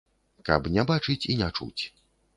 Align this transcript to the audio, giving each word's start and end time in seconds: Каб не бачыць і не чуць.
Каб 0.47 0.69
не 0.77 0.87
бачыць 0.93 1.19
і 1.35 1.39
не 1.43 1.51
чуць. 1.57 1.83